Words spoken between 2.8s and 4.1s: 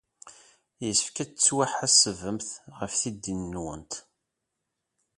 tiddit-nwent.